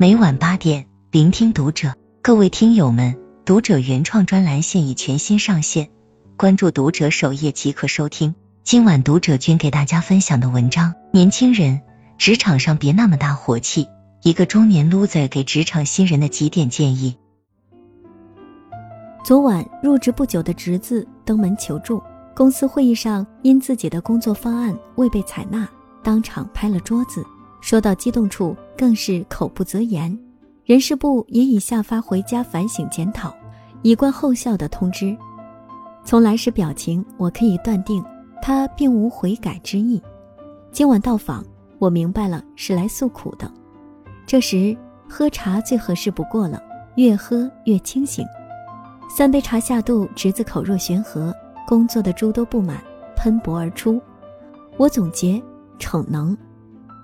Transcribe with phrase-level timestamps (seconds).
[0.00, 1.92] 每晚八点，聆听读者。
[2.22, 5.90] 各位听友们，读者原创专栏现已全新上线，
[6.36, 8.36] 关注读者首页即可收听。
[8.62, 11.80] 今晚读者君给大家分享的文章：年轻人，
[12.16, 13.88] 职场上别那么大火气。
[14.22, 17.16] 一个中年 loser 给职场新人的几点建议。
[19.24, 22.00] 昨晚入职不久的侄子登门求助，
[22.36, 25.68] 公司会议上因自己的工作方案未被采纳，
[26.04, 27.26] 当场拍了桌子。
[27.60, 30.16] 说到激动处，更是口不择言。
[30.64, 33.34] 人事部也已下发回家反省检讨、
[33.82, 35.16] 以观后效的通知。
[36.04, 38.04] 从来时表情，我可以断定
[38.40, 40.00] 他并无悔改之意。
[40.70, 41.44] 今晚到访，
[41.78, 43.50] 我明白了是来诉苦的。
[44.26, 44.76] 这时
[45.08, 46.62] 喝茶最合适不过了，
[46.96, 48.26] 越喝越清醒。
[49.10, 51.34] 三杯茶下肚，侄子口若悬河，
[51.66, 52.78] 工作的诸多不满
[53.16, 54.00] 喷薄而出。
[54.76, 55.42] 我总结：
[55.78, 56.36] 逞能。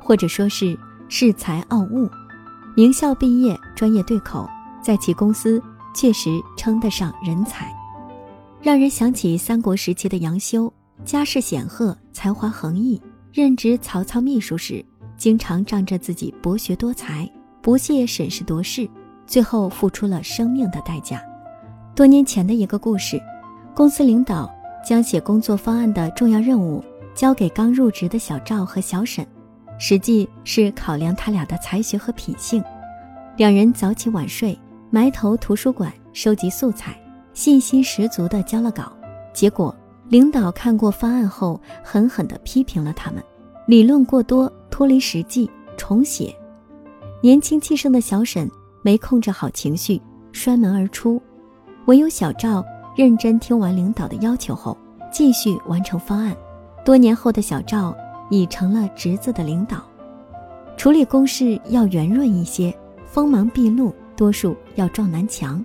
[0.04, 2.10] 或者说是恃才傲物，
[2.76, 4.46] 名校毕业，专业对口，
[4.82, 5.60] 在其公司
[5.94, 7.74] 确实称得上人才，
[8.60, 10.70] 让人想起三国时期的杨修，
[11.06, 13.00] 家世显赫，才华横溢。
[13.32, 14.84] 任职曹操秘书时，
[15.16, 17.26] 经常仗着自己博学多才，
[17.62, 18.86] 不屑审时度势，
[19.26, 21.18] 最后付出了生命的代价。
[21.96, 23.18] 多年前的一个故事，
[23.74, 24.52] 公司领导
[24.86, 29.26] 将写工作方案的重要任务交给刚入职的小赵和小沈。
[29.78, 32.62] 实际是考量他俩的才学和品性，
[33.36, 34.58] 两人早起晚睡，
[34.90, 36.96] 埋头图书馆收集素材，
[37.32, 38.92] 信心十足地交了稿。
[39.32, 39.74] 结果
[40.08, 43.22] 领导看过方案后，狠狠地批评了他们，
[43.66, 46.34] 理论过多，脱离实际，重写。
[47.20, 48.48] 年轻气盛的小沈
[48.82, 50.00] 没控制好情绪，
[50.30, 51.20] 摔门而出，
[51.86, 52.64] 唯有小赵
[52.96, 54.78] 认真听完领导的要求后，
[55.10, 56.36] 继续完成方案。
[56.84, 57.94] 多年后的小赵。
[58.40, 59.82] 已成了侄子的领导，
[60.76, 62.74] 处理公事要圆润一些，
[63.06, 65.64] 锋芒毕露，多数要撞南墙。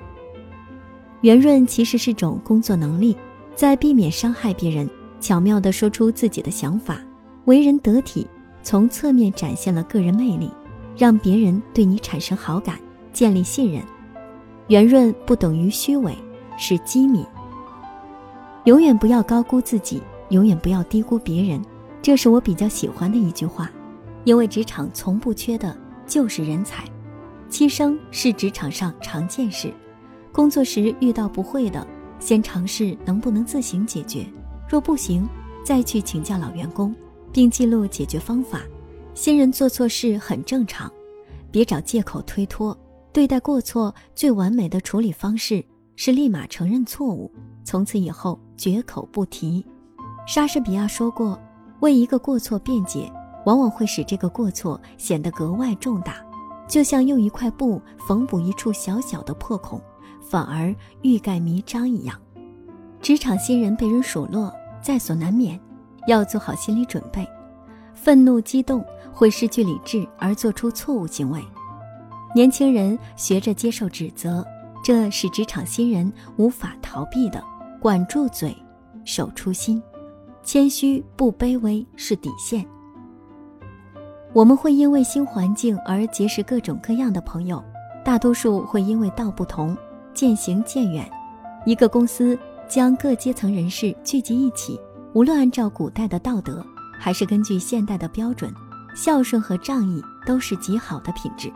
[1.21, 3.17] 圆润其实是种工作能力，
[3.55, 4.89] 在避免伤害别人，
[5.19, 6.99] 巧妙地说出自己的想法，
[7.45, 8.25] 为人得体，
[8.61, 10.49] 从侧面展现了个人魅力，
[10.95, 12.77] 让别人对你产生好感，
[13.11, 13.81] 建立信任。
[14.67, 16.15] 圆润不等于虚伪，
[16.57, 17.25] 是机敏。
[18.65, 21.59] 永远不要高估自己，永远不要低估别人。
[22.01, 23.69] 这是我比较喜欢的一句话，
[24.23, 26.85] 因为职场从不缺的就是人才。
[27.49, 29.73] 牺牲是职场上常见事，
[30.31, 31.85] 工作时遇到不会的，
[32.19, 34.25] 先尝试能不能自行解决，
[34.69, 35.27] 若不行，
[35.65, 36.95] 再去请教老员工，
[37.33, 38.61] 并记录解决方法。
[39.15, 40.89] 新人做错事很正常，
[41.51, 42.77] 别找借口推脱。
[43.11, 45.65] 对待过错最完美的处理方式
[45.95, 47.31] 是立马承认错误，
[47.63, 49.65] 从此以后绝口不提。
[50.27, 51.37] 莎士比亚说过。
[51.81, 53.11] 为一个过错辩解，
[53.45, 56.15] 往往会使这个过错显得格外重大，
[56.67, 59.81] 就像用一块布缝补一处小小的破孔，
[60.21, 62.19] 反而欲盖弥彰一样。
[63.01, 65.59] 职场新人被人数落，在所难免，
[66.07, 67.27] 要做好心理准备。
[67.93, 71.41] 愤怒激动会失去理智而做出错误行为。
[72.35, 74.45] 年轻人学着接受指责，
[74.83, 77.43] 这是职场新人无法逃避的。
[77.81, 78.55] 管住嘴，
[79.05, 79.81] 守初心。
[80.43, 82.65] 谦虚不卑微是底线。
[84.33, 87.63] 我们会因为新环境而结识各种各样的朋友，
[88.05, 89.75] 大多数会因为道不同
[90.13, 91.09] 渐行渐远。
[91.65, 94.79] 一个公司将各阶层人士聚集一起，
[95.13, 96.65] 无论按照古代的道德，
[96.99, 98.53] 还是根据现代的标准，
[98.95, 101.51] 孝顺和仗义都是极好的品质。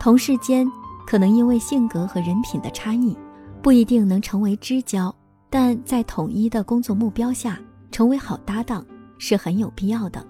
[0.00, 0.66] 同事间
[1.06, 3.16] 可能因为性格和人品的差异，
[3.62, 5.14] 不一定能成为知交，
[5.50, 7.58] 但在统一的工作目标下。
[7.94, 8.84] 成为好搭档
[9.18, 10.20] 是很有必要的。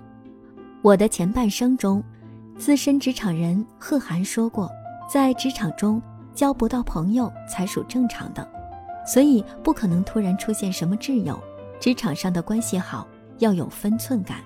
[0.83, 2.05] 我的前半生中，
[2.59, 4.71] 资深职场人贺涵说过，
[5.11, 6.01] 在职场中
[6.35, 8.47] 交不到朋友才属正常的，
[9.07, 11.43] 所以不可能突然出现什么挚友。
[11.81, 13.09] 职场上的关系好
[13.39, 14.41] 要有分寸感，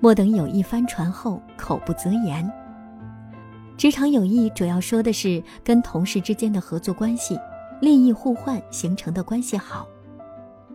[0.00, 2.50] 莫等友谊翻船后口不择言。
[3.76, 7.38] 职场友谊主要说的是跟同事之间的合作关系，
[7.82, 9.86] 利益互换形成的关系好。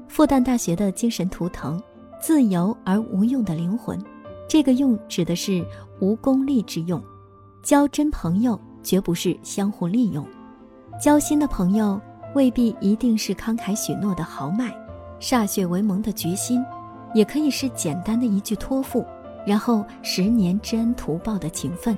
[0.07, 1.81] 复旦大学的精神图腾，
[2.21, 4.01] 自由而无用的灵魂。
[4.48, 5.65] 这个“用”指的是
[6.00, 7.04] 无功利之用。
[7.62, 10.25] 交真朋友绝不是相互利用，
[11.01, 12.00] 交心的朋友
[12.33, 14.74] 未必一定是慷慨许诺的豪迈，
[15.19, 16.63] 歃血为盟的决心，
[17.13, 19.06] 也可以是简单的一句托付，
[19.45, 21.98] 然后十年知恩图报的情分。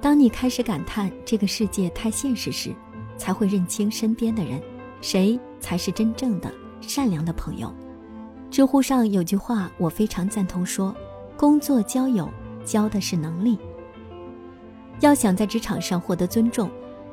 [0.00, 2.74] 当你开始感叹这个世界太现实时，
[3.16, 4.60] 才会认清身边的人，
[5.00, 6.52] 谁才是真正的。
[6.80, 7.72] 善良的朋友，
[8.50, 10.94] 知乎上有句话我非常赞同，说：
[11.36, 12.28] 工作交友，
[12.64, 13.58] 交的是能力。
[15.00, 16.70] 要想在职场上获得尊重，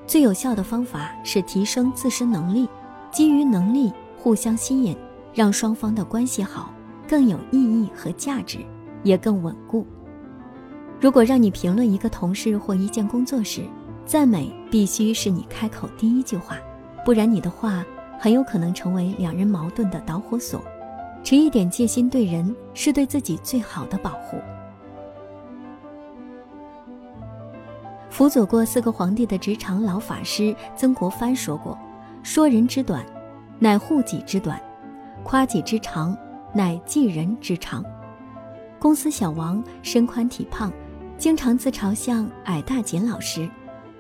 [0.08, 2.70] 最有效的方法是提升自身能力，
[3.12, 4.96] 基于能力互相吸引，
[5.34, 6.72] 让双方的关系好，
[7.08, 8.60] 更有意义和价值，
[9.04, 9.86] 也更稳固。
[11.02, 13.64] 如果让你评论一个同事或一件工作时，
[14.06, 16.58] 赞美必须是你开口第一句话，
[17.04, 17.84] 不然你的话
[18.24, 20.64] 很有可能成为两人矛盾的导火索。
[21.26, 24.38] 持一点戒心对人，是对自己最好的保护。
[28.10, 31.78] 辅佐过四个皇帝的职场老法师曾国藩说过
[32.24, 33.06] ：“说人之短，
[33.60, 34.58] 乃护己之短；
[35.26, 36.18] 夸己之长，
[36.54, 37.84] 乃济人之长。”
[38.80, 40.72] 公司小王身宽体胖，
[41.18, 43.50] 经常自嘲像矮大紧老师。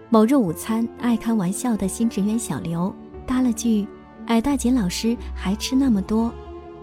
[0.08, 2.96] 某日午餐，爱开玩笑的新职员小刘
[3.28, 3.86] 搭了句
[4.28, 6.31] ：“矮大紧老师还吃那么多，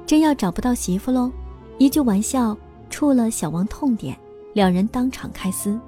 [0.07, 1.31] 真要找不到媳妇喽！”
[1.79, 2.57] 一句玩笑
[2.91, 4.17] 触了小王痛点，
[4.53, 5.79] 两人当场开撕。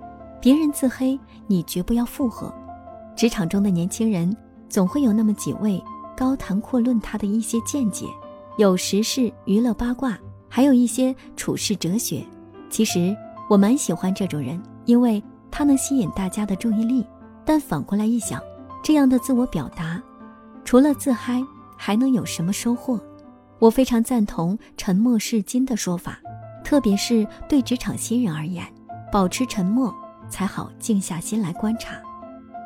[0.40, 2.52] 别人自黑，你绝不要附和。
[3.14, 4.34] 职场中的年轻人
[4.68, 5.82] 总会有那么几位
[6.16, 8.06] 高谈阔论他的一些见解，
[8.56, 10.18] 有时事、娱乐、八卦，
[10.48, 12.24] 还有一些处世哲学。
[12.70, 13.14] 其实
[13.50, 17.06] 我蛮喜欢这种人，因为他能吸引大家的注意力。
[17.44, 18.40] 但反过来一想，
[18.82, 20.02] 这样的自我表达，
[20.72, 21.44] 除了自嗨，
[21.76, 22.98] 还能有什么收获？
[23.58, 26.18] 我非常赞同“沉默是金”的说法，
[26.64, 28.64] 特别是对职场新人而言，
[29.12, 29.94] 保持沉默。
[30.30, 32.00] 才好静下心来观察，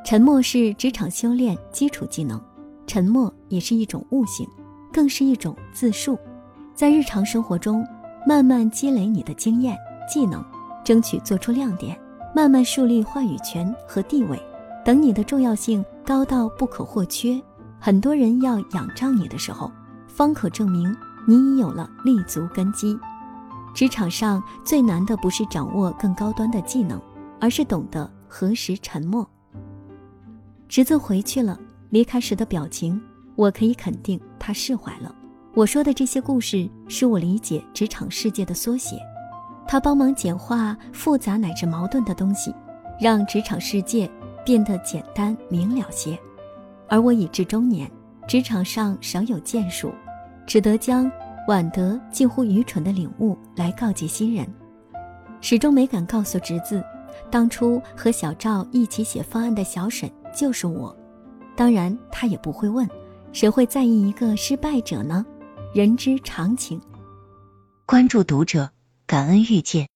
[0.04, 2.40] 沉默是职场修炼基础技能，
[2.86, 4.48] 沉默也是一种悟性，
[4.92, 6.16] 更是一种自述。
[6.76, 7.84] 在日常生活中，
[8.24, 9.76] 慢慢积累你的经验
[10.08, 10.44] 技能，
[10.84, 11.98] 争取做出亮点，
[12.32, 14.40] 慢慢树立话语权和地位。
[14.84, 17.42] 等你的重要性高到不可或缺，
[17.80, 19.70] 很多人要仰仗你的时候，
[20.06, 20.96] 方可证明
[21.26, 22.98] 你已有了立足根基。
[23.74, 27.00] 职场上最难的不是掌握更高端的技能。
[27.38, 29.28] 而是懂得何时沉默。
[30.68, 31.58] 侄子回去了，
[31.90, 32.98] 离开时的表情，
[33.34, 35.14] 我可以肯定他释怀了。
[35.54, 38.96] 我说的这些故事，是我理解职场世界的缩写。
[39.68, 42.54] 他帮忙简化复杂乃至矛盾的东西，
[42.98, 44.10] 让职场世界
[44.42, 46.18] 变得简单明了些。
[46.88, 47.90] 而我已至中年，
[48.28, 49.92] 职场上少有建树，
[50.46, 51.10] 只得将
[51.48, 54.46] 晚得近乎愚蠢的领悟来告诫新人，
[55.40, 56.82] 始终没敢告诉侄子。
[57.30, 60.94] 当初和小赵一起写方案的小沈就是我，
[61.56, 62.88] 当然他也不会问，
[63.32, 65.24] 谁会在意一个失败者呢？
[65.74, 66.80] 人之常情。
[67.86, 68.70] 关注读者，
[69.06, 69.88] 感恩遇见。